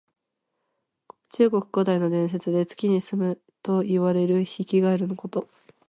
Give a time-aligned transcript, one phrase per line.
[1.29, 5.47] 中国古代の伝説で、月にすむといわれるヒキガエルのこと。